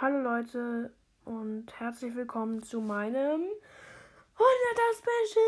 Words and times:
Hallo 0.00 0.20
Leute 0.20 0.92
und 1.24 1.66
herzlich 1.80 2.14
willkommen 2.14 2.62
zu 2.62 2.80
meinem 2.80 3.40
100er 4.36 4.96
Special. 4.96 5.42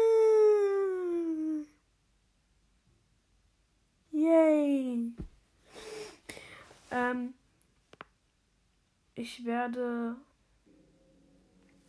Yay. 4.11 5.13
Ähm, 6.91 7.35
ich 9.15 9.45
werde, 9.45 10.17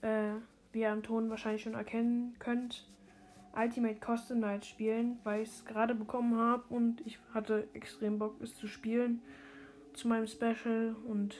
äh, 0.03 0.33
wie 0.71 0.81
ihr 0.81 0.91
am 0.91 1.01
Ton 1.01 1.31
wahrscheinlich 1.31 1.63
schon 1.63 1.73
erkennen 1.73 2.35
könnt, 2.37 2.87
Ultimate 3.55 3.97
Custom 4.05 4.39
Night 4.39 4.67
spielen, 4.67 5.17
weil 5.23 5.41
ich 5.41 5.49
es 5.49 5.65
gerade 5.65 5.95
bekommen 5.95 6.39
habe 6.39 6.65
und 6.69 7.01
ich 7.07 7.17
hatte 7.33 7.67
extrem 7.73 8.19
Bock, 8.19 8.39
es 8.39 8.55
zu 8.55 8.67
spielen 8.67 9.23
zu 9.93 10.07
meinem 10.07 10.27
Special 10.27 10.95
und 11.07 11.39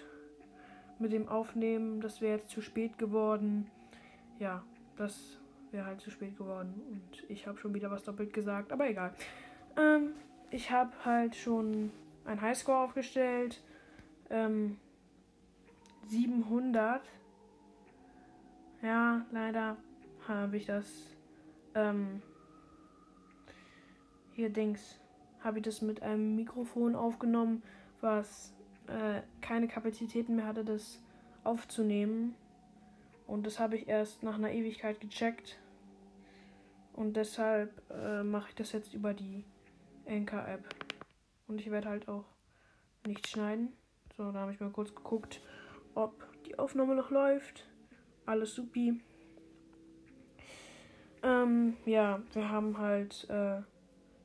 mit 1.02 1.12
dem 1.12 1.28
Aufnehmen, 1.28 2.02
das 2.02 2.22
wäre 2.22 2.38
jetzt 2.38 2.50
zu 2.50 2.62
spät 2.62 2.98
geworden. 2.98 3.70
Ja, 4.40 4.64
das 4.98 5.40
wäre 5.72 5.86
halt 5.86 6.02
zu 6.02 6.12
spät 6.12 6.38
geworden 6.38 6.74
und 6.92 7.30
ich 7.30 7.48
habe 7.48 7.58
schon 7.58 7.74
wieder 7.74 7.90
was 7.92 8.04
doppelt 8.04 8.34
gesagt, 8.34 8.72
aber 8.72 8.90
egal. 8.90 9.14
Ähm, 9.78 10.14
ich 10.50 10.70
habe 10.72 10.92
halt 11.06 11.36
schon 11.36 11.92
ein 12.26 12.42
Highscore 12.42 12.80
aufgestellt. 12.80 13.62
Ähm, 14.30 14.78
700. 16.08 17.02
Ja, 18.82 19.26
leider 19.32 19.78
habe 20.28 20.58
ich 20.58 20.66
das 20.66 20.86
ähm, 21.76 22.22
hier 24.34 24.50
Dings, 24.50 25.00
habe 25.42 25.60
ich 25.60 25.64
das 25.64 25.82
mit 25.82 26.02
einem 26.02 26.36
Mikrofon 26.36 26.96
aufgenommen, 26.96 27.64
was 28.02 28.54
äh, 28.92 29.22
keine 29.42 29.68
Kapazitäten 29.68 30.36
mehr 30.36 30.46
hatte, 30.46 30.64
das 30.64 31.02
aufzunehmen. 31.44 32.36
Und 33.28 33.46
das 33.46 33.60
habe 33.60 33.78
ich 33.78 33.88
erst 33.88 34.24
nach 34.24 34.36
einer 34.36 34.52
Ewigkeit 34.52 35.00
gecheckt. 35.00 35.58
Und 36.94 37.16
deshalb 37.16 37.82
äh, 37.90 38.24
mache 38.24 38.50
ich 38.50 38.56
das 38.56 38.74
jetzt 38.74 38.94
über 38.94 39.14
die 39.14 39.46
Anchor-App. 40.08 40.64
Und 41.48 41.60
ich 41.62 41.72
werde 41.72 41.90
halt 41.90 42.08
auch 42.08 42.26
nicht 43.06 43.28
schneiden. 43.28 43.74
So, 44.18 44.32
da 44.32 44.40
habe 44.40 44.54
ich 44.54 44.60
mal 44.60 44.70
kurz 44.70 44.94
geguckt, 44.94 45.42
ob 45.96 46.14
die 46.46 46.60
Aufnahme 46.60 46.96
noch 46.96 47.10
läuft. 47.10 47.66
Alles 48.26 48.54
supi. 48.54 49.02
Ähm, 51.24 51.78
ja, 51.86 52.22
wir 52.34 52.50
haben 52.50 52.78
halt 52.78 53.30
äh, 53.30 53.62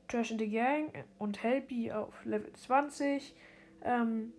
Trash 0.07 0.31
in 0.31 0.39
the 0.39 0.49
Gang 0.49 0.93
und 1.19 1.43
Helpy 1.43 1.91
auf 1.91 2.25
Level 2.25 2.51
20, 2.53 3.35
ähm, 3.83 4.33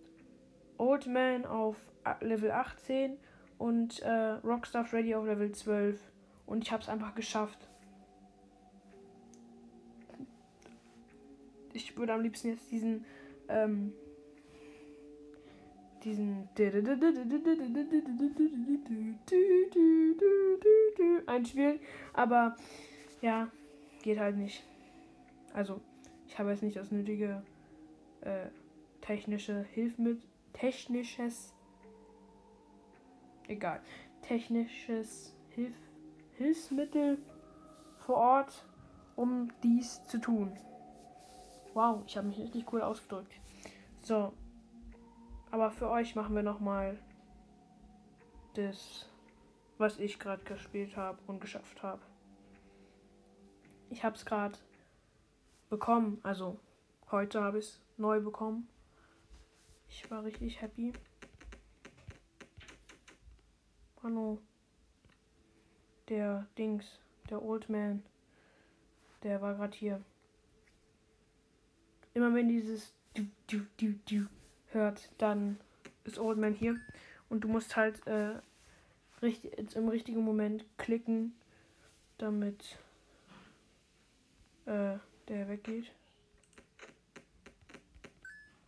Old 0.79 1.05
Man 1.07 1.45
auf 1.45 1.75
Level 2.21 2.51
18 2.51 3.17
und 3.57 3.99
äh, 3.99 4.09
Rockstar 4.43 4.85
Freddy 4.85 5.13
auf 5.13 5.25
Level 5.25 5.51
12. 5.51 5.99
Und 6.47 6.63
ich 6.63 6.71
habe 6.71 6.81
es 6.81 6.89
einfach 6.89 7.13
geschafft. 7.13 7.59
Ich 11.73 11.95
würde 11.95 12.13
am 12.13 12.21
liebsten 12.21 12.47
jetzt 12.47 12.71
diesen 12.71 13.05
ähm, 13.47 13.93
diesen 16.03 16.47
einspielen. 21.27 21.79
Aber 22.13 22.55
ja, 23.21 23.49
geht 24.01 24.19
halt 24.19 24.37
nicht. 24.37 24.63
Also, 25.53 25.81
ich 26.27 26.37
habe 26.39 26.51
jetzt 26.51 26.63
nicht 26.63 26.77
das 26.77 26.91
nötige 26.91 27.43
äh, 28.21 28.47
technische 29.01 29.65
Hilfsmittel. 29.73 30.21
Technisches. 30.59 31.53
Egal. 33.47 33.81
Technisches 34.21 35.33
Hilf 35.51 35.75
Hilfsmittel 36.37 37.17
vor 37.95 38.17
Ort, 38.17 38.65
um 39.15 39.51
dies 39.63 40.03
zu 40.05 40.19
tun. 40.19 40.57
Wow, 41.73 42.03
ich 42.05 42.17
habe 42.17 42.27
mich 42.27 42.39
richtig 42.39 42.71
cool 42.73 42.81
ausgedrückt. 42.81 43.33
So, 44.01 44.33
aber 45.49 45.71
für 45.71 45.89
euch 45.89 46.15
machen 46.15 46.35
wir 46.35 46.43
nochmal 46.43 46.99
das, 48.55 49.07
was 49.77 49.97
ich 49.97 50.19
gerade 50.19 50.43
gespielt 50.43 50.97
habe 50.97 51.19
und 51.27 51.39
geschafft 51.39 51.83
habe. 51.83 52.01
Ich 53.89 54.03
habe 54.03 54.17
es 54.17 54.25
gerade 54.25 54.57
bekommen. 55.69 56.19
Also 56.23 56.59
heute 57.11 57.41
habe 57.41 57.59
ich 57.59 57.65
es 57.65 57.81
neu 57.97 58.19
bekommen. 58.19 58.67
Ich 59.89 60.09
war 60.09 60.23
richtig 60.23 60.61
happy. 60.61 60.93
Mano. 64.01 64.39
Der 66.07 66.47
Dings, 66.57 66.99
der 67.29 67.43
Old 67.43 67.69
Man, 67.69 68.03
der 69.21 69.41
war 69.41 69.53
gerade 69.55 69.77
hier. 69.77 70.01
Immer 72.15 72.33
wenn 72.33 72.47
dieses 72.47 72.93
du, 73.13 73.27
du, 73.47 73.65
du, 73.77 73.93
du 74.09 74.27
hört, 74.71 75.11
dann 75.17 75.59
ist 76.03 76.17
Old 76.17 76.37
Man 76.37 76.53
hier. 76.53 76.79
Und 77.29 77.41
du 77.41 77.47
musst 77.47 77.75
halt 77.75 78.05
äh, 78.07 78.39
richtig, 79.21 79.75
im 79.75 79.87
richtigen 79.87 80.23
Moment 80.23 80.65
klicken, 80.77 81.35
damit 82.17 82.79
äh, 84.65 84.97
der 85.27 85.47
weggeht. 85.47 85.91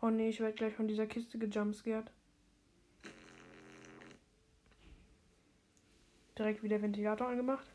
Oh 0.02 0.10
ne, 0.10 0.30
ich 0.30 0.40
werde 0.40 0.56
gleich 0.56 0.74
von 0.74 0.88
dieser 0.88 1.06
Kiste 1.06 1.38
gejumpscared. 1.38 2.12
Direkt 6.38 6.64
wieder 6.64 6.82
Ventilator 6.82 7.28
angemacht. 7.28 7.68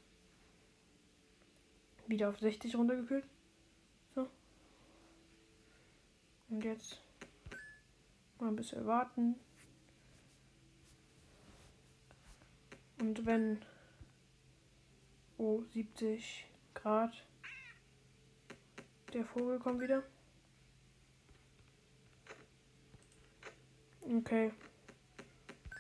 Wieder 2.06 2.28
auf 2.28 2.38
60 2.38 2.74
runtergekühlt. 2.76 3.26
So. 4.14 4.28
Und 6.48 6.64
jetzt 6.64 7.00
Mal 8.38 8.48
ein 8.48 8.56
bisschen 8.56 8.86
warten. 8.86 9.34
Und 13.00 13.24
wenn 13.24 13.62
oh 15.38 15.62
70 15.72 16.46
Grad 16.74 17.24
der 19.14 19.24
Vogel 19.24 19.58
kommt 19.58 19.80
wieder. 19.80 20.02
Okay. 24.14 24.52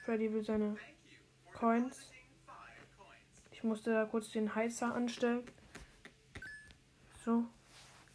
Freddy 0.04 0.32
will 0.32 0.44
seine 0.44 0.76
Coins. 1.52 2.10
Ich 3.52 3.62
musste 3.62 3.92
da 3.92 4.04
kurz 4.04 4.30
den 4.30 4.54
Heißer 4.54 4.92
anstellen. 4.94 5.44
So. 7.24 7.44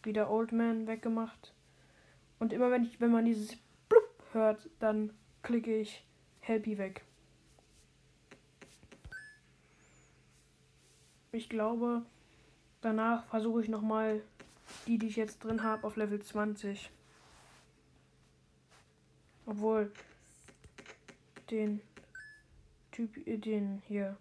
Wieder 0.02 0.30
Old 0.30 0.52
Man 0.52 0.86
weggemacht. 0.86 1.54
Und 2.38 2.52
immer 2.52 2.70
wenn 2.70 2.84
ich, 2.84 3.00
wenn 3.00 3.12
man 3.12 3.24
dieses 3.24 3.56
hört, 4.32 4.68
dann 4.80 5.14
klicke 5.42 5.76
ich 5.78 6.04
Helpy 6.40 6.76
weg. 6.76 7.04
Ich 11.30 11.48
glaube, 11.48 12.02
danach 12.80 13.24
versuche 13.26 13.62
ich 13.62 13.68
nochmal 13.68 14.22
die, 14.86 14.98
die 14.98 15.06
ich 15.06 15.16
jetzt 15.16 15.44
drin 15.44 15.62
habe, 15.62 15.86
auf 15.86 15.96
Level 15.96 16.20
20. 16.20 16.90
Obwohl 19.46 19.92
den 21.50 21.80
Typ, 22.90 23.16
äh, 23.26 23.38
den 23.38 23.82
hier, 23.86 24.16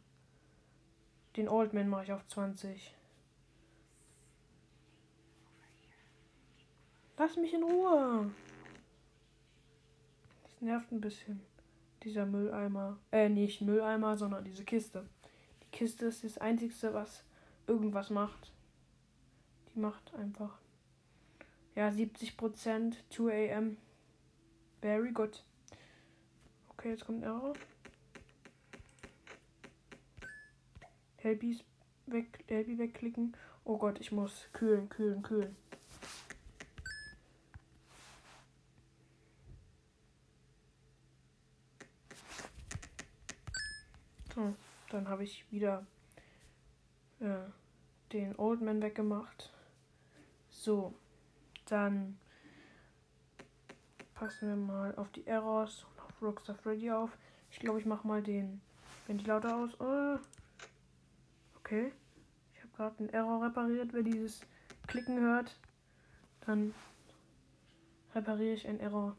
den 1.36 1.48
Oldman 1.48 1.90
mache 1.90 2.04
ich 2.06 2.14
auf 2.14 2.28
20. 2.28 2.96
Lass 7.18 7.36
mich 7.38 7.54
in 7.54 7.64
Ruhe 7.64 8.32
nervt 10.62 10.92
ein 10.92 11.02
bisschen. 11.02 11.42
Dieser 12.04 12.26
Mülleimer. 12.26 12.98
Äh, 13.12 13.30
nicht 13.30 13.62
Mülleimer, 13.62 14.18
sondern 14.18 14.44
diese 14.44 14.64
Kiste. 14.64 15.08
Die 15.64 15.78
Kiste 15.78 16.06
ist 16.06 16.24
das 16.24 16.38
Einzige, 16.38 16.74
was 16.94 17.24
irgendwas 17.68 18.10
macht. 18.10 18.52
Die 19.74 19.80
macht 19.80 20.14
einfach. 20.16 20.58
Ja, 21.76 21.90
70% 21.90 22.96
2 23.10 23.56
am. 23.56 23.78
Very 24.82 25.12
good. 25.12 25.44
Okay, 26.70 26.90
jetzt 26.90 27.06
kommt 27.06 27.24
Error. 27.24 27.54
Helbys 31.18 31.64
weg, 32.08 32.44
Helby 32.48 32.80
wegklicken. 32.80 33.38
Oh 33.64 33.78
Gott, 33.78 34.00
ich 34.00 34.12
muss 34.12 34.48
kühlen, 34.54 34.90
kühlen, 34.90 35.22
kühlen. 35.22 35.56
So, 44.34 44.56
dann 44.90 45.08
habe 45.08 45.24
ich 45.24 45.46
wieder 45.52 45.86
äh, 47.20 47.50
den 48.14 48.36
Old 48.40 48.62
Man 48.62 48.82
weggemacht. 48.82 49.54
So, 50.50 50.96
dann 51.66 52.18
passen 54.22 54.50
wir 54.50 54.56
mal 54.56 54.94
auf 54.98 55.10
die 55.14 55.26
Errors 55.26 55.84
und 55.84 56.00
auf 56.04 56.22
Rockstar 56.22 56.54
Freddy 56.54 56.92
auf. 56.92 57.10
Ich 57.50 57.58
glaube, 57.58 57.80
ich 57.80 57.88
mache 57.88 58.08
mal 58.08 58.22
den 58.22 58.62
Ventilator 59.08 59.52
aus. 59.52 59.72
Oh. 59.80 60.20
Okay. 61.58 61.92
Ich 62.54 62.60
habe 62.62 62.70
gerade 62.78 63.00
einen 63.00 63.10
Error 63.10 63.44
repariert. 63.44 63.94
Wer 63.94 64.04
dieses 64.04 64.42
Klicken 64.86 65.20
hört, 65.20 65.58
dann 66.46 66.76
repariere 68.14 68.54
ich 68.54 68.68
einen 68.68 68.80
Error. 68.80 69.18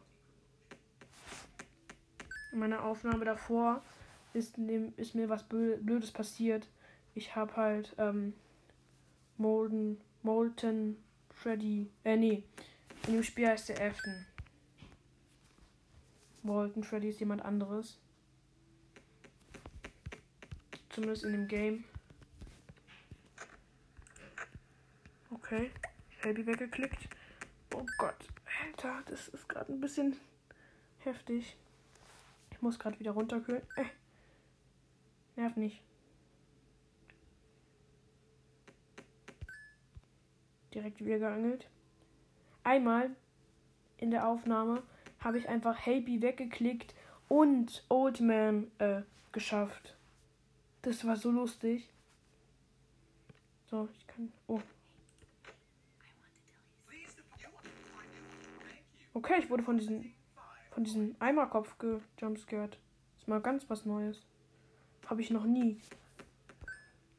In 2.53 2.61
meiner 2.61 2.85
Aufnahme 2.85 3.25
davor 3.25 3.83
ist, 4.35 4.57
dem, 4.57 4.93
ist 4.97 5.17
mir 5.17 5.29
was 5.29 5.43
Blödes 5.43 6.13
passiert. 6.13 6.69
Ich 7.17 7.35
habe 7.35 7.57
halt 7.57 7.93
ähm, 7.99 8.35
Molten, 9.37 10.01
Molten 10.23 10.97
Freddy, 11.31 11.91
äh 12.05 12.17
nee, 12.17 12.45
in 13.09 13.15
dem 13.15 13.25
Spiel 13.25 13.49
heißt 13.49 13.71
der 13.71 13.85
Afton. 13.85 14.27
Molten 16.43 16.83
Freddy 16.83 17.09
ist 17.09 17.21
jemand 17.21 17.43
anderes. 17.43 18.01
Zumindest 20.91 21.25
in 21.25 21.33
dem 21.33 21.49
Game. 21.49 21.85
Okay. 25.31 25.71
Helby 26.19 26.47
weggeklickt. 26.47 27.09
Oh 27.75 27.87
Gott. 27.97 28.29
Alter, 28.65 29.03
das 29.07 29.29
ist 29.29 29.49
gerade 29.49 29.73
ein 29.73 29.81
bisschen 29.81 30.17
heftig. 30.99 31.57
Ich 32.51 32.61
muss 32.61 32.79
gerade 32.79 32.99
wieder 32.99 33.13
runterkühlen. 33.13 33.63
Äh. 33.77 33.85
Nerv 35.37 35.57
nicht. 35.57 35.83
Direkt 40.75 41.05
wieder 41.05 41.19
geangelt. 41.19 41.69
Einmal 42.65 43.15
in 43.97 44.11
der 44.11 44.29
Aufnahme 44.29 44.83
habe 45.23 45.39
ich 45.39 45.49
einfach 45.49 45.79
Helby 45.79 46.21
weggeklickt 46.23 46.95
und 47.29 47.85
Old 47.89 48.21
Man 48.21 48.71
äh, 48.79 49.03
geschafft. 49.33 49.97
Das 50.83 51.07
war 51.07 51.17
so 51.17 51.31
lustig. 51.31 51.89
So, 53.71 53.89
ich 53.97 54.07
kann. 54.07 54.33
Oh. 54.47 54.61
Okay, 59.15 59.35
ich 59.39 59.51
wurde 59.51 59.63
von 59.63 59.79
diesem 59.79 60.13
von 60.73 60.85
diesem 60.85 61.15
Eimerkopf 61.19 61.77
gejumpscared. 61.79 62.79
Ist 63.19 63.29
mal 63.29 63.41
ganz 63.41 63.69
was 63.69 63.85
Neues. 63.85 64.27
Habe 65.07 65.21
ich 65.21 65.31
noch 65.31 65.45
nie. 65.45 65.79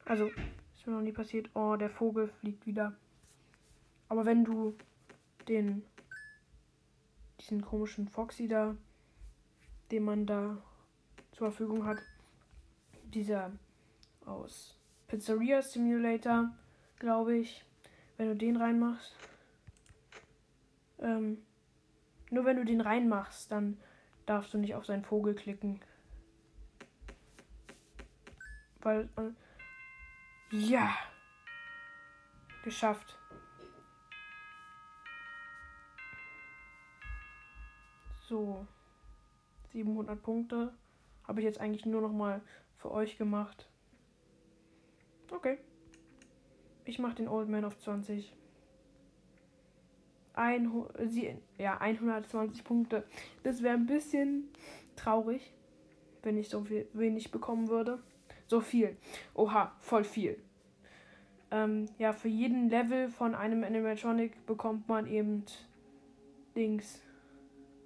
Also, 0.04 0.26
ist 0.26 0.86
mir 0.86 0.92
noch 0.94 1.00
nie 1.00 1.12
passiert. 1.12 1.48
Oh, 1.54 1.76
der 1.76 1.88
Vogel 1.88 2.28
fliegt 2.40 2.66
wieder. 2.66 2.94
Aber 4.08 4.26
wenn 4.26 4.44
du 4.44 4.76
den 5.48 5.84
diesen 7.44 7.62
komischen 7.62 8.08
Foxy 8.08 8.48
da, 8.48 8.74
den 9.90 10.04
man 10.04 10.26
da 10.26 10.56
zur 11.32 11.50
Verfügung 11.50 11.84
hat, 11.84 11.98
dieser 13.04 13.52
aus 14.24 14.78
Pizzeria 15.08 15.60
Simulator, 15.60 16.50
glaube 16.98 17.36
ich. 17.36 17.64
Wenn 18.16 18.28
du 18.28 18.36
den 18.36 18.56
reinmachst. 18.56 19.14
Ähm, 21.00 21.38
nur 22.30 22.44
wenn 22.44 22.56
du 22.56 22.64
den 22.64 22.80
reinmachst, 22.80 23.52
dann 23.52 23.76
darfst 24.24 24.54
du 24.54 24.58
nicht 24.58 24.74
auf 24.74 24.86
seinen 24.86 25.04
Vogel 25.04 25.34
klicken. 25.34 25.80
Weil. 28.80 29.08
Äh, 29.16 30.56
ja! 30.56 30.94
Geschafft. 32.62 33.18
So. 38.28 38.66
700 39.72 40.22
Punkte. 40.22 40.72
Habe 41.26 41.40
ich 41.40 41.44
jetzt 41.44 41.60
eigentlich 41.60 41.86
nur 41.86 42.00
noch 42.00 42.12
mal 42.12 42.40
für 42.76 42.90
euch 42.90 43.16
gemacht. 43.16 43.68
Okay. 45.30 45.58
Ich 46.84 46.98
mache 46.98 47.16
den 47.16 47.28
Old 47.28 47.48
Man 47.48 47.64
auf 47.64 47.78
20. 47.78 48.34
Ein, 50.34 50.70
sie, 51.04 51.36
ja, 51.58 51.78
120 51.78 52.64
Punkte. 52.64 53.04
Das 53.42 53.62
wäre 53.62 53.74
ein 53.74 53.86
bisschen 53.86 54.48
traurig, 54.96 55.54
wenn 56.22 56.36
ich 56.36 56.48
so 56.48 56.64
viel, 56.64 56.88
wenig 56.92 57.30
bekommen 57.30 57.68
würde. 57.68 58.02
So 58.46 58.60
viel. 58.60 58.96
Oha, 59.34 59.74
voll 59.78 60.04
viel. 60.04 60.42
Ähm, 61.50 61.88
ja, 61.98 62.12
für 62.12 62.28
jeden 62.28 62.68
Level 62.68 63.08
von 63.08 63.34
einem 63.34 63.64
Animatronic 63.64 64.44
bekommt 64.46 64.88
man 64.88 65.06
eben 65.06 65.44
Dings. 66.56 67.00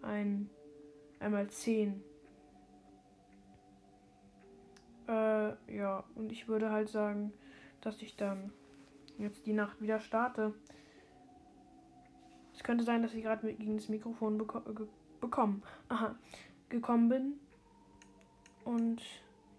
Ein 0.03 0.49
einmal 1.21 1.49
10 1.49 2.03
äh, 5.09 5.75
ja, 5.75 6.05
und 6.15 6.31
ich 6.31 6.49
würde 6.49 6.71
halt 6.71 6.89
sagen, 6.89 7.33
dass 7.81 8.03
ich 8.03 8.17
dann 8.17 8.53
jetzt 9.17 9.47
die 9.47 9.55
Nacht 9.55 9.81
wieder 9.81 10.01
starte. 10.01 10.55
Es 12.55 12.63
könnte 12.63 12.85
sein, 12.85 13.03
dass 13.03 13.15
ich 13.15 13.23
gerade 13.23 13.53
gegen 13.55 13.77
das 13.77 13.89
Mikrofon 13.89 14.37
beko 14.37 14.61
ge 14.61 14.87
bekommen. 15.21 15.63
Aha, 15.89 16.15
gekommen 16.69 17.09
bin. 17.09 17.41
Und 18.65 19.03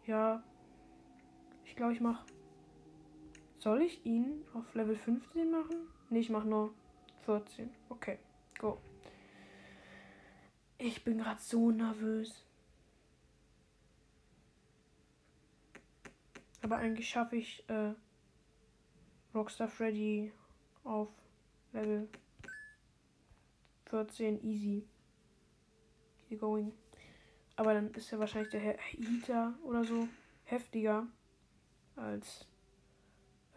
ja, 0.05 0.43
ich 1.65 1.75
glaube, 1.75 1.93
ich 1.93 2.01
mache. 2.01 2.23
Soll 3.57 3.81
ich 3.81 4.05
ihn 4.05 4.45
auf 4.53 4.73
Level 4.73 4.95
15 4.95 5.51
machen? 5.51 5.75
Nee, 6.09 6.19
ich 6.19 6.29
mache 6.29 6.47
nur 6.47 6.73
14. 7.25 7.69
Okay, 7.89 8.19
go. 8.57 8.77
Ich 10.81 11.03
bin 11.03 11.17
gerade 11.17 11.41
so 11.41 11.71
nervös. 11.71 12.41
Aber 16.61 16.77
eigentlich 16.77 17.09
schaffe 17.09 17.35
ich 17.35 17.67
äh, 17.67 17.93
Rockstar 19.35 19.67
Freddy 19.67 20.31
auf 20.85 21.09
Level 21.73 22.07
14 23.87 24.41
easy. 24.45 24.87
Easy 26.23 26.37
going. 26.37 26.71
Aber 27.57 27.73
dann 27.73 27.93
ist 27.93 28.11
ja 28.11 28.19
wahrscheinlich 28.19 28.51
der 28.51 28.61
Heater 28.61 29.53
oder 29.65 29.83
so 29.83 30.07
heftiger 30.45 31.07
als, 31.97 32.47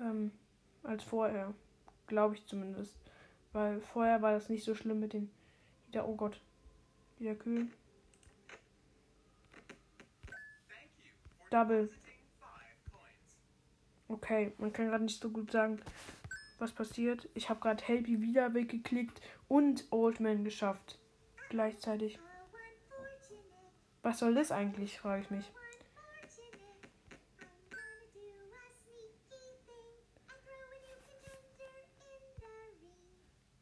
ähm, 0.01 0.33
als 0.83 1.05
vorher. 1.05 1.55
Glaube 2.09 2.35
ich 2.35 2.45
zumindest. 2.47 2.97
Weil 3.53 3.81
vorher 3.81 4.23
war 4.23 4.33
das 4.33 4.49
nicht 4.49 4.65
so 4.65 4.75
schlimm 4.75 4.99
mit 4.99 5.13
den 5.13 5.31
Heater. 5.87 6.09
Oh 6.09 6.17
Gott. 6.17 6.41
Wieder 7.23 7.37
kühl. 7.37 7.69
Double. 11.53 11.89
Okay, 14.09 14.53
man 14.59 14.73
kann 14.73 14.89
gerade 14.89 15.05
nicht 15.05 15.23
so 15.23 15.31
gut 15.31 15.53
sagen, 15.53 15.81
was 16.59 16.73
passiert. 16.73 17.29
Ich 17.35 17.49
habe 17.49 17.61
gerade 17.61 17.85
Helpy 17.85 18.21
wieder 18.21 18.55
weggeklickt 18.55 19.21
und 19.47 19.87
Oldman 19.93 20.43
geschafft. 20.43 20.99
Gleichzeitig. 21.49 22.19
Was 24.03 24.19
soll 24.19 24.35
das 24.35 24.51
eigentlich, 24.51 24.99
frage 24.99 25.23
ich 25.23 25.31
mich. 25.31 25.53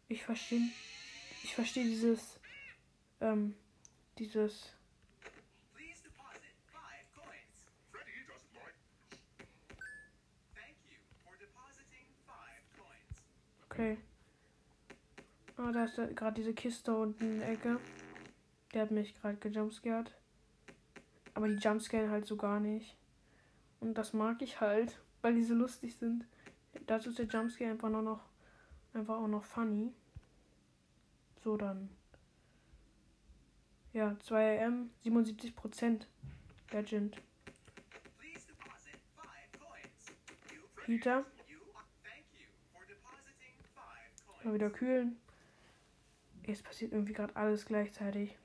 Ich 0.08 0.24
verstehe. 0.24 0.62
Ich 1.42 1.54
verstehe 1.54 1.84
dieses. 1.84 2.39
Ähm, 3.20 3.54
dieses 4.18 4.72
Okay. 13.80 13.96
Oh, 15.56 15.70
da 15.72 15.84
ist 15.84 15.96
gerade 16.16 16.34
diese 16.34 16.52
Kiste 16.52 16.94
unten 16.94 17.24
in 17.24 17.38
der 17.38 17.50
Ecke. 17.50 17.80
Der 18.74 18.82
hat 18.82 18.90
mich 18.90 19.14
gerade 19.14 19.36
gejumpscared. 19.36 20.14
Aber 21.34 21.48
die 21.48 21.54
jumpscaren 21.54 22.10
halt 22.10 22.26
so 22.26 22.36
gar 22.36 22.60
nicht. 22.60 22.96
Und 23.78 23.94
das 23.94 24.12
mag 24.12 24.42
ich 24.42 24.60
halt, 24.60 25.00
weil 25.22 25.34
die 25.34 25.44
so 25.44 25.54
lustig 25.54 25.96
sind. 25.96 26.26
Dazu 26.86 27.10
ist 27.10 27.18
der 27.18 27.26
Jumpscare 27.26 27.70
einfach 27.70 27.88
nur 27.88 28.02
noch 28.02 28.20
einfach 28.92 29.18
auch 29.18 29.28
noch 29.28 29.44
funny. 29.44 29.94
So 31.42 31.56
dann. 31.56 31.88
Ja, 33.92 34.16
2am, 34.24 34.88
77%. 35.04 36.06
Legend. 36.70 37.16
Peter. 40.84 41.24
Mal 44.44 44.54
wieder 44.54 44.70
kühlen. 44.70 45.16
Es 46.44 46.62
passiert 46.62 46.92
irgendwie 46.92 47.12
gerade 47.12 47.34
alles 47.36 47.66
gleichzeitig. 47.66 48.36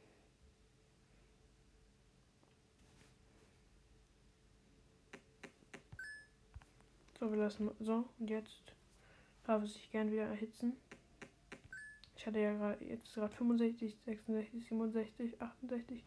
So, 7.20 7.32
wir 7.32 7.38
lassen. 7.38 7.72
So, 7.80 8.08
und 8.20 8.30
jetzt 8.30 8.62
darf 9.46 9.64
es 9.64 9.74
sich 9.74 9.92
gern 9.92 10.12
wieder 10.12 10.25
erhitzen. 10.25 10.74
Ich 12.17 12.25
hatte 12.25 12.39
ja 12.39 12.53
gerade 12.53 12.84
jetzt 12.86 13.13
gerade 13.13 13.34
65, 13.36 13.95
66, 14.05 14.67
67, 14.67 15.41
68. 15.41 16.03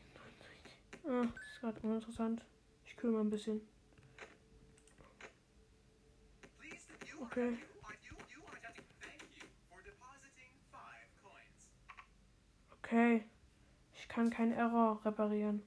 Ah, 1.07 1.23
Ist 1.23 1.61
gerade 1.61 1.81
uninteressant. 1.81 2.43
Ich 2.85 2.97
kühle 2.97 3.13
mal 3.15 3.21
ein 3.21 3.31
bisschen. 3.31 3.61
Okay. 7.21 7.59
Okay. 12.83 13.25
Ich 13.95 14.09
kann 14.09 14.31
keinen 14.31 14.53
Error 14.53 15.05
reparieren. 15.05 15.63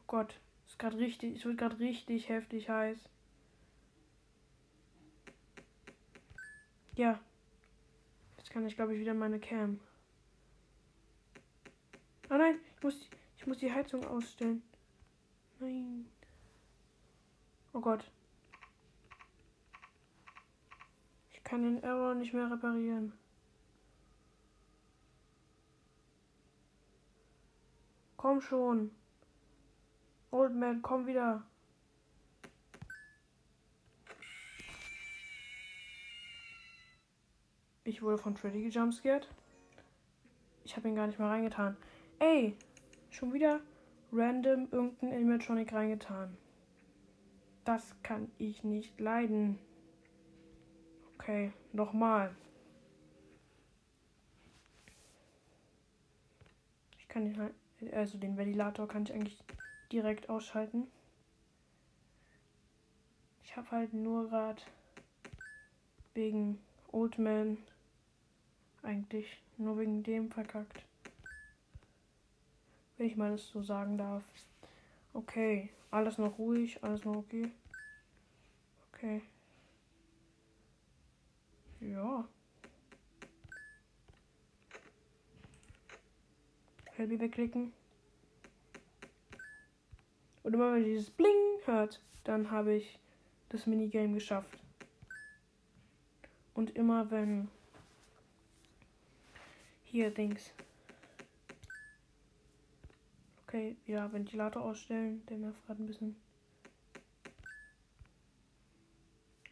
Oh 0.00 0.04
Gott. 0.06 0.38
Ist 0.66 0.78
gerade 0.78 0.98
richtig. 0.98 1.36
Es 1.36 1.44
wird 1.44 1.58
gerade 1.58 1.78
richtig 1.78 2.28
heftig 2.28 2.68
heiß. 2.68 2.98
Ja. 6.94 7.20
Kann 8.58 8.66
ich, 8.66 8.74
glaube 8.74 8.92
ich, 8.92 8.98
wieder 8.98 9.14
meine 9.14 9.38
Cam. 9.38 9.78
Oh 12.28 12.34
nein, 12.34 12.58
ich 12.74 12.82
muss, 12.82 13.08
ich 13.36 13.46
muss 13.46 13.58
die 13.58 13.72
Heizung 13.72 14.04
ausstellen. 14.04 14.64
Nein. 15.60 16.06
Oh 17.72 17.78
Gott. 17.80 18.10
Ich 21.30 21.44
kann 21.44 21.62
den 21.62 21.80
Error 21.84 22.16
nicht 22.16 22.34
mehr 22.34 22.50
reparieren. 22.50 23.12
Komm 28.16 28.40
schon. 28.40 28.90
Old 30.32 30.56
Man, 30.56 30.82
komm 30.82 31.06
wieder. 31.06 31.46
Ich 37.88 38.02
wurde 38.02 38.18
von 38.18 38.36
Freddy 38.36 38.64
gejumpscared. 38.64 39.26
Ich 40.62 40.76
habe 40.76 40.88
ihn 40.88 40.94
gar 40.94 41.06
nicht 41.06 41.18
mehr 41.18 41.30
reingetan. 41.30 41.74
Ey, 42.18 42.54
schon 43.08 43.32
wieder 43.32 43.60
random 44.12 44.68
irgendein 44.70 45.14
Animatronic 45.14 45.72
reingetan. 45.72 46.36
Das 47.64 47.96
kann 48.02 48.30
ich 48.36 48.62
nicht 48.62 49.00
leiden. 49.00 49.58
Okay, 51.14 51.50
nochmal. 51.72 52.36
Ich 56.98 57.08
kann 57.08 57.24
den 57.24 57.38
halt, 57.38 57.54
also 57.94 58.18
den 58.18 58.36
Ventilator 58.36 58.86
kann 58.86 59.04
ich 59.04 59.14
eigentlich 59.14 59.42
direkt 59.90 60.28
ausschalten. 60.28 60.88
Ich 63.44 63.56
habe 63.56 63.70
halt 63.70 63.94
nur 63.94 64.28
gerade 64.28 64.60
wegen 66.12 66.58
Old 66.92 67.18
Man 67.18 67.56
eigentlich 68.82 69.42
nur 69.56 69.78
wegen 69.78 70.02
dem 70.02 70.30
verkackt. 70.30 70.84
Wenn 72.96 73.06
ich 73.06 73.16
mal 73.16 73.30
das 73.30 73.48
so 73.48 73.62
sagen 73.62 73.96
darf. 73.96 74.24
Okay, 75.12 75.70
alles 75.90 76.18
noch 76.18 76.38
ruhig, 76.38 76.82
alles 76.82 77.04
noch 77.04 77.16
okay. 77.16 77.50
Okay. 78.92 79.22
Ja. 81.80 82.26
Helby 86.96 87.20
wegklicken. 87.20 87.72
Und 90.42 90.54
immer 90.54 90.74
wenn 90.74 90.84
dieses 90.84 91.10
Bling 91.10 91.58
hört, 91.64 92.00
dann 92.24 92.50
habe 92.50 92.74
ich 92.74 92.98
das 93.50 93.66
Minigame 93.66 94.14
geschafft. 94.14 94.58
Und 96.54 96.74
immer 96.74 97.10
wenn 97.10 97.48
hier, 99.98 100.12
Dings. 100.12 100.52
Okay, 103.42 103.76
ja, 103.84 104.12
Ventilator 104.12 104.62
ausstellen. 104.62 105.26
Der 105.26 105.38
nervt 105.38 105.66
gerade 105.66 105.82
ein 105.82 105.86
bisschen. 105.88 106.14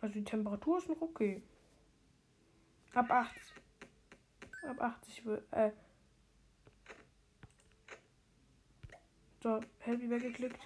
Also 0.00 0.14
die 0.14 0.22
Temperatur 0.22 0.78
ist 0.78 0.88
noch 0.88 1.00
okay. 1.00 1.42
Ab 2.94 3.10
80. 3.10 3.42
Ab 4.68 4.80
80 4.80 5.24
wird. 5.24 5.52
Äh. 5.52 5.72
So, 9.42 9.60
Helby 9.80 10.08
weggeklickt. 10.08 10.60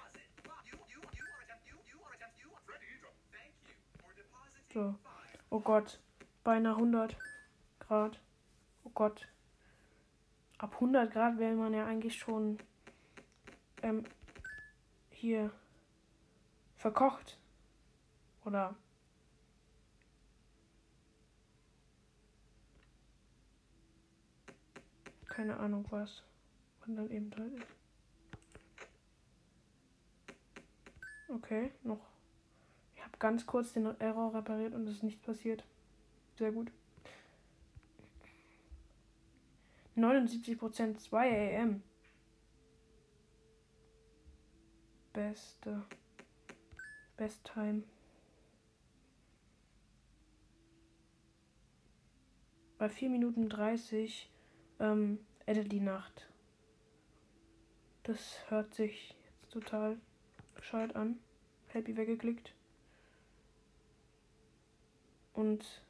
So. 4.74 4.94
Oh 5.48 5.60
Gott. 5.60 5.98
Beinahe 6.44 6.74
100 6.74 7.16
Grad. 7.78 8.20
Oh 8.84 8.90
Gott 8.90 9.26
ab 10.60 10.74
100 10.74 11.10
Grad 11.10 11.38
wäre 11.38 11.54
man 11.54 11.72
ja 11.72 11.86
eigentlich 11.86 12.18
schon 12.18 12.58
ähm, 13.82 14.04
hier 15.10 15.50
verkocht. 16.76 17.38
Oder 18.44 18.74
keine 25.28 25.58
Ahnung 25.58 25.86
was 25.90 26.22
man 26.80 26.96
dann 26.96 27.10
eben 27.10 27.30
halt. 27.38 27.66
Okay, 31.28 31.70
noch. 31.84 32.00
Ich 32.94 33.02
habe 33.02 33.16
ganz 33.18 33.46
kurz 33.46 33.72
den 33.72 33.86
Error 34.00 34.34
repariert 34.34 34.74
und 34.74 34.86
es 34.86 34.96
ist 34.96 35.02
nichts 35.04 35.22
passiert. 35.22 35.64
Sehr 36.36 36.52
gut. 36.52 36.70
79% 39.96 40.98
2 40.98 41.58
AM. 41.58 41.82
Beste. 45.12 45.84
Best 47.16 47.44
Time. 47.44 47.82
Bei 52.78 52.88
4 52.88 53.10
Minuten 53.10 53.48
30 53.48 54.30
ähm, 54.78 55.18
endet 55.44 55.70
die 55.70 55.80
Nacht. 55.80 56.30
Das 58.04 58.38
hört 58.48 58.74
sich 58.74 59.14
jetzt 59.42 59.52
total 59.52 59.98
bescheuert 60.54 60.96
an. 60.96 61.18
Happy 61.68 61.96
weggeklickt. 61.96 62.54
Und 65.34 65.82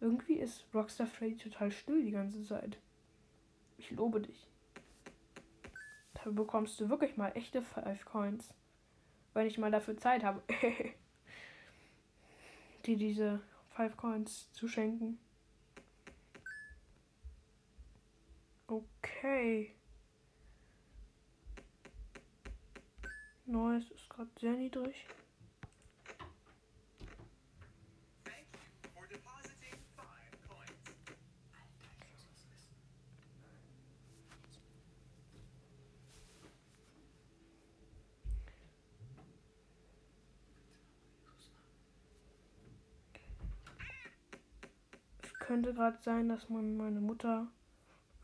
irgendwie 0.00 0.34
ist 0.34 0.64
Rockstar 0.72 1.06
Freddy 1.06 1.36
total 1.36 1.70
still 1.70 2.02
die 2.04 2.12
ganze 2.12 2.42
Zeit. 2.42 2.78
Ich 3.80 3.90
lobe 3.92 4.20
dich. 4.20 4.46
Da 6.12 6.30
bekommst 6.30 6.78
du 6.78 6.90
wirklich 6.90 7.16
mal 7.16 7.30
echte 7.34 7.62
Five 7.62 8.04
Coins. 8.04 8.52
Wenn 9.32 9.46
ich 9.46 9.56
mal 9.56 9.70
dafür 9.70 9.96
Zeit 9.96 10.22
habe. 10.22 10.42
die 12.84 12.96
diese 12.96 13.40
Five 13.70 13.96
Coins 13.96 14.52
zu 14.52 14.68
schenken. 14.68 15.18
Okay. 18.66 19.74
Neues 23.46 23.90
ist 23.90 24.10
gerade 24.10 24.30
sehr 24.38 24.52
niedrig. 24.52 25.06
Könnte 45.50 45.74
gerade 45.74 45.98
sein, 46.00 46.28
dass 46.28 46.48
man 46.48 46.76
meine 46.76 47.00
Mutter 47.00 47.48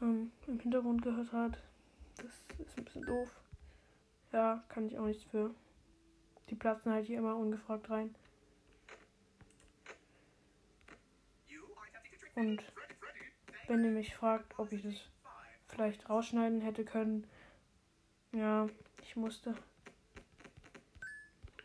ähm, 0.00 0.30
im 0.46 0.60
Hintergrund 0.60 1.02
gehört 1.02 1.32
hat. 1.32 1.58
Das 2.18 2.26
ist 2.60 2.78
ein 2.78 2.84
bisschen 2.84 3.04
doof. 3.04 3.28
Ja, 4.30 4.62
kann 4.68 4.86
ich 4.86 4.96
auch 4.96 5.06
nichts 5.06 5.24
für. 5.24 5.52
Die 6.48 6.54
platzen 6.54 6.92
halt 6.92 7.04
hier 7.04 7.18
immer 7.18 7.34
ungefragt 7.34 7.90
rein. 7.90 8.14
Und 12.36 12.62
wenn 13.66 13.82
ihr 13.82 13.90
mich 13.90 14.14
fragt, 14.14 14.56
ob 14.56 14.70
ich 14.70 14.84
das 14.84 14.94
vielleicht 15.66 16.08
rausschneiden 16.08 16.60
hätte 16.60 16.84
können, 16.84 17.26
ja, 18.30 18.68
ich 19.02 19.16
musste. 19.16 19.56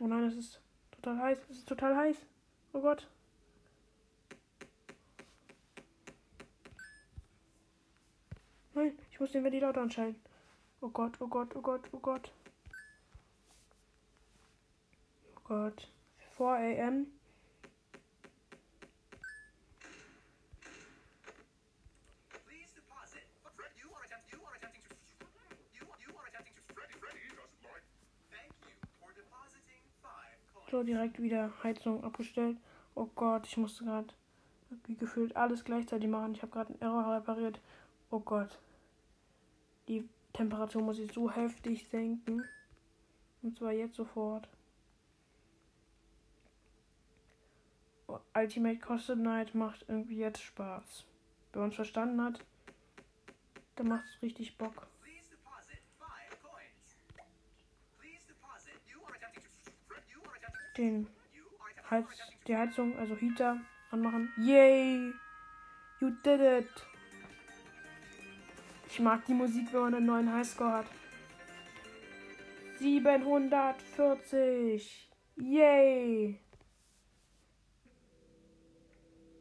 Oh 0.00 0.08
nein, 0.08 0.24
es 0.24 0.34
ist 0.34 0.60
total 0.90 1.18
heiß. 1.18 1.38
Es 1.50 1.58
ist 1.58 1.68
total 1.68 1.96
heiß. 1.96 2.16
Oh 2.72 2.80
Gott. 2.80 3.06
Nein, 8.74 8.98
ich 9.10 9.20
muss 9.20 9.32
den 9.32 9.44
Ventilator 9.44 9.82
anschalten. 9.82 10.20
Oh 10.80 10.88
Gott, 10.88 11.20
oh 11.20 11.28
Gott, 11.28 11.54
oh 11.54 11.60
Gott, 11.60 11.82
oh 11.92 11.98
Gott. 11.98 12.32
Oh 15.36 15.40
Gott. 15.44 15.88
4 16.36 16.84
am. 16.86 17.06
So, 30.70 30.82
direkt 30.82 31.20
wieder 31.20 31.52
Heizung 31.62 32.02
abgestellt. 32.02 32.56
Oh 32.94 33.04
Gott, 33.14 33.46
ich 33.46 33.58
musste 33.58 33.84
gerade 33.84 34.08
wie 34.86 34.96
gefühlt 34.96 35.36
alles 35.36 35.64
gleichzeitig 35.64 36.08
machen. 36.08 36.32
Ich 36.32 36.40
habe 36.40 36.50
gerade 36.50 36.70
einen 36.70 36.80
Error 36.80 37.14
repariert. 37.14 37.60
Oh 38.12 38.20
Gott. 38.20 38.58
Die 39.88 40.06
Temperatur 40.34 40.82
muss 40.82 40.98
ich 40.98 41.10
so 41.12 41.30
heftig 41.30 41.88
senken. 41.88 42.46
Und 43.40 43.56
zwar 43.56 43.72
jetzt 43.72 43.96
sofort. 43.96 44.46
Oh, 48.08 48.18
Ultimate 48.34 48.78
Custom 48.80 49.22
Night 49.22 49.54
macht 49.54 49.86
irgendwie 49.88 50.18
jetzt 50.18 50.42
Spaß. 50.42 51.06
Wer 51.54 51.62
uns 51.62 51.74
verstanden 51.74 52.22
hat, 52.22 52.44
dann 53.76 53.88
macht 53.88 54.04
es 54.04 54.20
richtig 54.20 54.58
Bock. 54.58 54.86
Den 60.76 61.06
Heiz, 61.90 62.06
die 62.46 62.56
Heizung, 62.56 62.98
also 62.98 63.16
Heater, 63.16 63.58
anmachen. 63.90 64.30
Yay! 64.36 65.12
You 66.00 66.10
did 66.22 66.40
it! 66.40 66.91
Ich 68.92 69.00
mag 69.00 69.24
die 69.24 69.32
Musik, 69.32 69.72
wenn 69.72 69.80
man 69.80 69.94
einen 69.94 70.04
neuen 70.04 70.30
Highscore 70.30 70.70
hat. 70.70 70.84
740! 72.78 75.10
Yay! 75.36 76.38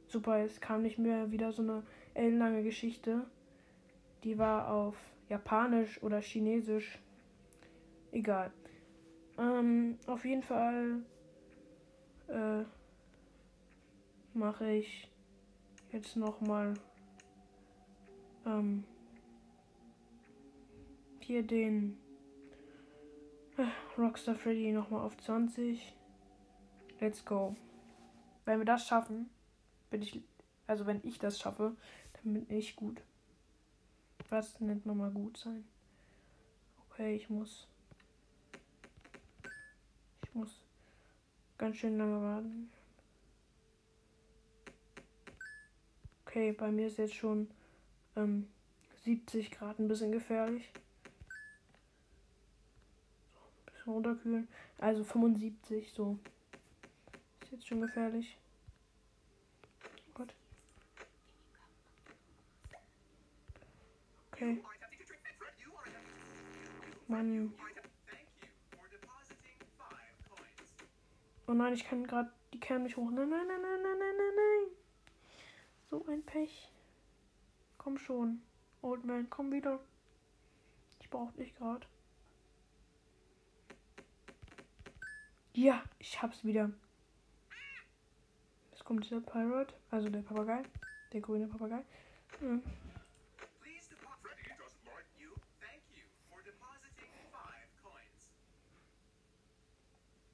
Super, 0.07 0.45
es 0.45 0.61
kam 0.61 0.83
nicht 0.83 0.99
mehr 0.99 1.31
wieder 1.31 1.51
so 1.51 1.63
eine 1.63 1.83
ellenlange 2.13 2.63
Geschichte. 2.63 3.25
Die 4.23 4.37
war 4.37 4.71
auf 4.71 4.95
Japanisch 5.27 6.01
oder 6.01 6.21
Chinesisch. 6.21 6.97
Egal. 8.13 8.53
Ähm, 9.37 9.97
auf 10.07 10.23
jeden 10.23 10.43
Fall 10.43 11.01
äh, 12.29 12.63
mache 14.33 14.71
ich 14.71 15.11
jetzt 15.91 16.15
nochmal 16.15 16.73
ähm, 18.45 18.85
hier 21.31 21.43
den 21.43 21.97
äh, 23.55 23.65
Rockstar 23.97 24.35
Freddy 24.35 24.73
nochmal 24.73 25.05
auf 25.05 25.15
20. 25.15 25.95
Let's 26.99 27.23
go. 27.23 27.55
Wenn 28.43 28.59
wir 28.59 28.65
das 28.65 28.85
schaffen, 28.85 29.29
bin 29.89 30.01
ich, 30.01 30.19
also 30.67 30.85
wenn 30.87 30.99
ich 31.05 31.19
das 31.19 31.39
schaffe, 31.39 31.77
dann 32.15 32.33
bin 32.33 32.45
ich 32.49 32.75
gut. 32.75 33.01
Was 34.27 34.59
nennt 34.59 34.85
man 34.85 34.97
mal 34.97 35.09
gut 35.09 35.37
sein? 35.37 35.63
Okay, 36.89 37.15
ich 37.15 37.29
muss, 37.29 37.65
ich 40.23 40.35
muss 40.35 40.65
ganz 41.57 41.77
schön 41.77 41.97
lange 41.97 42.21
warten. 42.21 42.69
Okay, 46.25 46.51
bei 46.51 46.71
mir 46.71 46.87
ist 46.87 46.97
jetzt 46.97 47.15
schon 47.15 47.49
ähm, 48.17 48.49
70 49.05 49.51
Grad 49.51 49.79
ein 49.79 49.87
bisschen 49.87 50.11
gefährlich. 50.11 50.69
Runterkühlen. 53.87 54.47
Also 54.77 55.03
75, 55.03 55.91
so. 55.93 56.17
Ist 57.41 57.51
jetzt 57.51 57.67
schon 57.67 57.81
gefährlich. 57.81 58.37
Oh 60.09 60.11
Gott. 60.13 60.35
Okay. 64.31 64.63
Mann. 67.07 67.53
Oh 71.47 71.53
nein, 71.53 71.73
ich 71.73 71.83
kann 71.85 72.07
gerade 72.07 72.31
die 72.53 72.59
Kerne 72.59 72.85
nicht 72.85 72.95
hoch. 72.95 73.11
Nein, 73.11 73.29
nein, 73.29 73.45
nein, 73.47 73.61
nein, 73.61 73.81
nein, 73.81 73.97
nein, 73.99 74.15
nein, 74.17 74.35
nein. 74.35 74.77
So 75.89 76.05
ein 76.07 76.23
Pech. 76.23 76.71
Komm 77.77 77.97
schon. 77.97 78.41
Old 78.81 79.03
Man, 79.05 79.29
komm 79.29 79.51
wieder. 79.51 79.79
Ich 81.01 81.09
brauch 81.09 81.31
dich 81.33 81.53
gerade. 81.55 81.85
Ja, 85.53 85.83
ich 85.99 86.21
hab's 86.21 86.45
wieder. 86.45 86.71
Jetzt 88.71 88.85
kommt 88.85 89.09
der 89.11 89.19
Pirate, 89.19 89.73
also 89.89 90.09
der 90.09 90.21
Papagei. 90.21 90.63
Der 91.11 91.19
grüne 91.19 91.47
Papagei. 91.47 91.83
Mhm. 92.39 92.63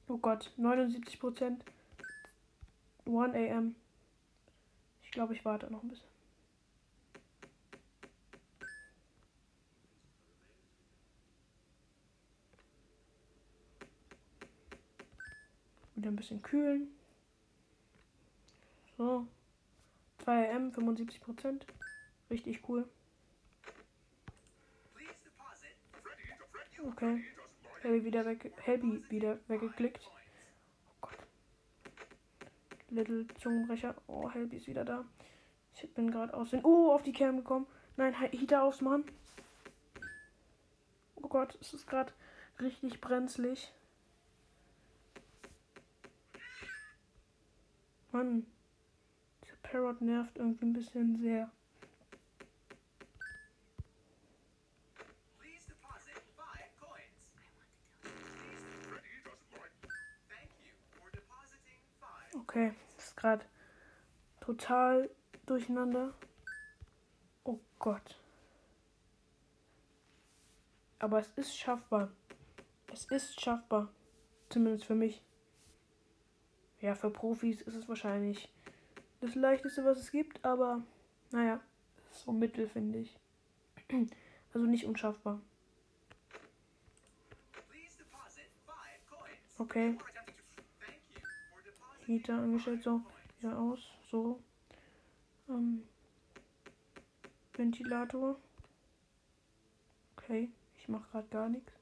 Oh 0.06 0.16
Gott, 0.16 0.52
79 0.56 1.20
Prozent. 1.20 1.64
1 3.04 3.52
am. 3.52 3.74
Ich 5.02 5.10
glaube, 5.10 5.34
ich 5.34 5.44
warte 5.44 5.70
noch 5.70 5.82
ein 5.82 5.88
bisschen. 5.88 6.17
Wieder 15.98 16.12
ein 16.12 16.16
bisschen 16.16 16.40
kühlen. 16.42 16.86
So. 18.96 19.26
2 20.18 20.54
am, 20.54 20.70
75 20.70 21.20
Prozent. 21.20 21.66
Richtig 22.30 22.68
cool. 22.68 22.88
Okay. 26.86 27.24
Helby 27.82 28.04
wieder 28.04 28.24
weg. 28.24 28.52
Helby 28.58 29.10
wieder 29.10 29.40
weggeklickt. 29.48 30.08
Little 32.90 33.26
Zungenbrecher. 33.40 33.96
Oh, 34.06 34.30
Helby 34.30 34.58
ist 34.58 34.68
wieder 34.68 34.84
da. 34.84 35.04
Ich 35.74 35.92
bin 35.94 36.12
gerade 36.12 36.32
aus 36.32 36.50
den. 36.50 36.64
Oh, 36.64 36.92
auf 36.92 37.02
die 37.02 37.12
Cam 37.12 37.38
gekommen. 37.38 37.66
Nein, 37.96 38.14
Heater 38.14 38.62
ausmachen. 38.62 39.04
Oh 41.16 41.26
Gott, 41.26 41.58
es 41.60 41.74
ist 41.74 41.88
gerade 41.88 42.12
richtig 42.60 43.00
brenzlig. 43.00 43.72
Mann. 48.18 48.44
Dieser 49.44 49.54
Parrot 49.62 50.00
nervt 50.00 50.38
irgendwie 50.38 50.64
ein 50.64 50.72
bisschen 50.72 51.20
sehr. 51.20 51.52
Okay, 62.34 62.74
ist 62.96 63.16
gerade 63.16 63.44
total 64.40 65.08
durcheinander. 65.46 66.12
Oh 67.44 67.60
Gott. 67.78 68.18
Aber 70.98 71.20
es 71.20 71.30
ist 71.36 71.56
schaffbar. 71.56 72.10
Es 72.92 73.04
ist 73.04 73.40
schaffbar. 73.40 73.92
Zumindest 74.48 74.86
für 74.86 74.96
mich. 74.96 75.22
Ja, 76.80 76.94
für 76.94 77.10
Profis 77.10 77.60
ist 77.62 77.74
es 77.74 77.88
wahrscheinlich 77.88 78.52
das 79.20 79.34
leichteste, 79.34 79.84
was 79.84 79.98
es 79.98 80.10
gibt, 80.12 80.44
aber 80.44 80.82
naja, 81.32 81.60
so 82.12 82.32
mittel, 82.32 82.68
finde 82.68 83.00
ich. 83.00 83.18
Also 84.54 84.66
nicht 84.66 84.86
unschaffbar. 84.86 85.42
Okay. 89.58 89.98
Heater 92.06 92.38
angestellt, 92.38 92.82
so, 92.82 93.02
wieder 93.38 93.58
aus, 93.58 93.90
so. 94.10 94.42
Ähm, 95.50 95.82
Ventilator. 97.52 98.40
Okay, 100.16 100.50
ich 100.78 100.88
mache 100.88 101.10
gerade 101.10 101.28
gar 101.28 101.48
nichts. 101.50 101.77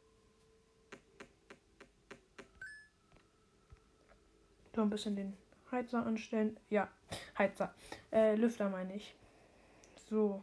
So 4.76 4.82
ein 4.82 4.90
bisschen 4.90 5.16
den 5.16 5.34
Heizer 5.70 6.04
anstellen. 6.04 6.60
Ja, 6.68 6.90
Heizer. 7.38 7.74
Äh, 8.12 8.34
Lüfter 8.34 8.68
meine 8.68 8.94
ich. 8.94 9.16
So. 10.10 10.42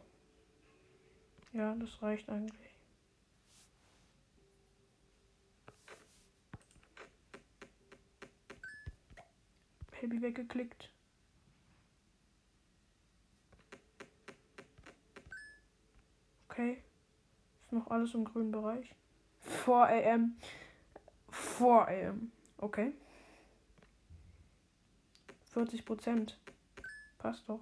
Ja, 1.52 1.76
das 1.76 2.02
reicht 2.02 2.28
eigentlich. 2.28 2.74
Baby 9.92 10.20
weggeklickt. 10.20 10.90
Okay. 16.48 16.82
Ist 17.62 17.72
noch 17.72 17.86
alles 17.86 18.14
im 18.14 18.24
grünen 18.24 18.50
Bereich. 18.50 18.96
4 19.42 20.12
am. 20.12 20.36
4 21.30 22.08
am. 22.10 22.32
Okay. 22.58 22.94
40 25.54 25.84
Prozent. 25.84 26.36
Passt 27.18 27.48
doch. 27.48 27.60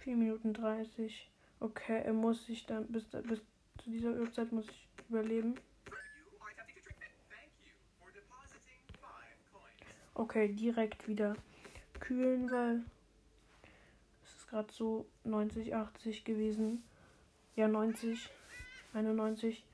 Vier 0.00 0.16
Minuten 0.16 0.54
dreißig. 0.54 1.30
Okay, 1.60 2.02
er 2.02 2.14
muss 2.14 2.46
sich 2.46 2.64
dann 2.64 2.86
bis, 2.86 3.04
bis 3.04 3.42
Zu 3.84 3.90
dieser 3.90 4.12
Uhrzeit 4.12 4.52
muss 4.52 4.66
ich 4.70 4.88
überleben. 5.10 5.54
Okay, 10.14 10.48
direkt 10.48 11.06
wieder 11.06 11.36
kühlen, 12.00 12.50
weil 12.50 12.82
es 14.24 14.34
ist 14.34 14.48
gerade 14.48 14.72
so 14.72 15.06
90, 15.24 15.74
80 15.74 16.24
gewesen. 16.24 16.82
Ja, 17.54 17.68
90, 17.68 18.30
91 18.94 19.67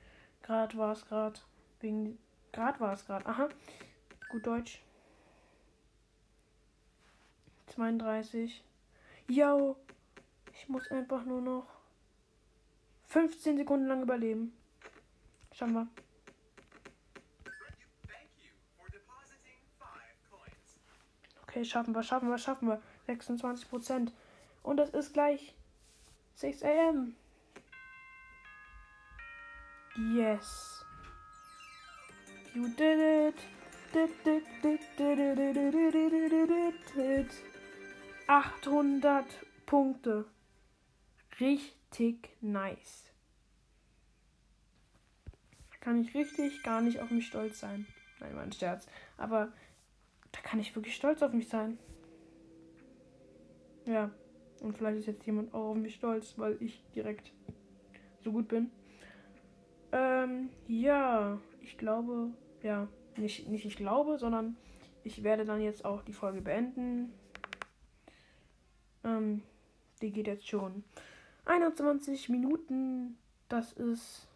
Grad 0.45 0.77
war 0.77 0.91
es 0.91 1.03
gerade. 1.07 1.39
Wegen 1.79 2.19
Grad 2.53 2.79
war 2.79 2.93
es 2.93 3.07
gerade. 3.07 3.25
Aha, 3.25 3.49
gut 4.29 4.45
Deutsch. 4.45 4.79
32. 7.65 8.63
Yo, 9.27 9.75
ich 10.53 10.69
muss 10.69 10.91
einfach 10.91 11.25
nur 11.25 11.41
noch 11.41 11.65
15 13.07 13.57
Sekunden 13.57 13.87
lang 13.87 14.03
überleben. 14.03 14.55
Schauen 15.51 15.73
wir. 15.73 15.87
Okay, 21.41 21.65
schaffen 21.65 21.95
wir, 21.95 22.03
schaffen 22.03 22.29
wir, 22.29 22.37
schaffen 22.37 22.67
wir. 22.67 22.79
26 23.07 23.67
Prozent. 23.67 24.13
Und 24.61 24.79
es 24.79 24.91
ist 24.91 25.11
gleich 25.11 25.55
6 26.35 26.61
am. 26.61 27.15
Yes. 29.97 30.83
You 32.53 32.67
did 32.67 32.99
it. 32.99 33.35
800 38.27 39.25
Punkte. 39.65 40.25
Richtig 41.39 42.29
nice. 42.41 43.09
Kann 45.79 46.01
ich 46.01 46.13
richtig 46.13 46.61
gar 46.63 46.81
nicht 46.81 46.99
auf 46.99 47.11
mich 47.11 47.27
stolz 47.27 47.59
sein. 47.61 47.87
Nein, 48.19 48.35
mein 48.35 48.51
Scherz. 48.51 48.87
Aber 49.15 49.53
da 50.33 50.41
kann 50.41 50.59
ich 50.59 50.75
wirklich 50.75 50.95
stolz 50.95 51.21
auf 51.21 51.31
mich 51.31 51.47
sein. 51.47 51.77
Ja. 53.85 54.11
Und 54.59 54.77
vielleicht 54.77 54.99
ist 54.99 55.05
jetzt 55.05 55.25
jemand 55.25 55.53
auch 55.53 55.69
auf 55.69 55.77
mich 55.77 55.95
stolz, 55.95 56.37
weil 56.37 56.57
ich 56.61 56.83
direkt 56.95 57.31
so 58.23 58.31
gut 58.33 58.49
bin. 58.49 58.71
Ähm, 59.95 60.49
ja, 60.67 61.39
ich 61.61 61.77
glaube, 61.77 62.31
ja, 62.61 62.89
nicht, 63.15 63.47
nicht 63.47 63.63
ich 63.63 63.77
glaube, 63.77 64.17
sondern 64.17 64.57
ich 65.05 65.23
werde 65.23 65.45
dann 65.45 65.61
jetzt 65.61 65.85
auch 65.85 66.01
die 66.01 66.11
Folge 66.11 66.41
beenden. 66.41 67.13
Ähm, 69.05 69.41
die 70.01 70.11
geht 70.11 70.27
jetzt 70.27 70.49
schon 70.49 70.83
21 71.45 72.27
Minuten. 72.27 73.17
Das 73.47 73.71
ist 73.71 74.27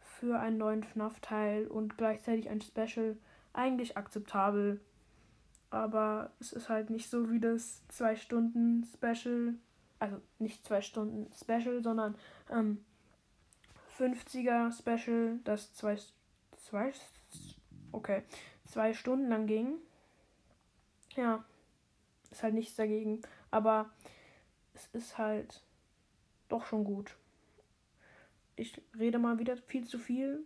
für 0.00 0.40
einen 0.40 0.58
neuen 0.58 0.82
FNAF-Teil 0.82 1.68
und 1.68 1.96
gleichzeitig 1.96 2.50
ein 2.50 2.60
Special 2.60 3.16
eigentlich 3.52 3.96
akzeptabel. 3.96 4.80
Aber 5.70 6.32
es 6.40 6.52
ist 6.52 6.68
halt 6.68 6.90
nicht 6.90 7.08
so 7.08 7.30
wie 7.30 7.38
das 7.38 7.86
2 7.86 8.16
Stunden 8.16 8.84
Special. 8.94 9.54
Also 10.00 10.20
nicht 10.40 10.64
2 10.64 10.80
Stunden 10.80 11.30
Special, 11.32 11.84
sondern 11.84 12.16
ähm, 12.50 12.84
50er 14.00 14.72
Special, 14.72 15.38
das 15.44 15.74
2 15.74 15.98
zwei, 16.56 16.92
okay, 17.92 18.22
zwei 18.64 18.94
Stunden 18.94 19.28
lang 19.28 19.46
ging. 19.46 19.78
Ja, 21.16 21.44
ist 22.30 22.42
halt 22.42 22.54
nichts 22.54 22.76
dagegen. 22.76 23.20
Aber 23.50 23.90
es 24.74 24.86
ist 24.92 25.18
halt 25.18 25.62
doch 26.48 26.64
schon 26.66 26.84
gut. 26.84 27.16
Ich 28.56 28.80
rede 28.98 29.18
mal 29.18 29.38
wieder 29.38 29.56
viel 29.56 29.86
zu 29.86 29.98
viel. 29.98 30.44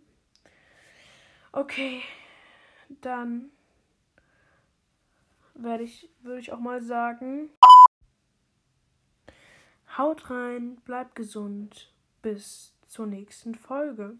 Okay, 1.51 2.01
dann 3.01 3.51
werde 5.53 5.83
ich, 5.83 6.09
würde 6.21 6.39
ich 6.39 6.51
auch 6.51 6.59
mal 6.59 6.81
sagen. 6.81 7.49
Haut 9.97 10.29
rein, 10.29 10.77
bleibt 10.77 11.15
gesund. 11.15 11.93
Bis 12.21 12.74
zur 12.95 13.07
nächsten 13.07 13.55
Folge. 13.55 14.17